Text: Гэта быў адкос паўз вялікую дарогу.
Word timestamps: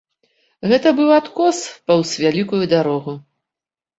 Гэта 0.71 0.93
быў 0.99 1.09
адкос 1.17 1.59
паўз 1.91 2.09
вялікую 2.25 2.63
дарогу. 2.75 3.13